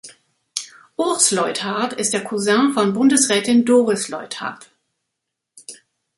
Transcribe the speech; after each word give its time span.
Urs 0.97 1.29
Leuthard 1.29 1.93
ist 1.93 2.13
der 2.15 2.23
Cousin 2.23 2.73
von 2.73 2.91
Bundesrätin 2.93 3.65
Doris 3.65 4.07
Leuthard. 4.09 4.67